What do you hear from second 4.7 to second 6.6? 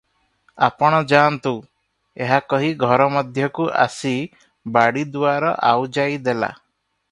ବାଡ଼ି ଦୁଆର ଆଉଜାଇ ଦେଲା।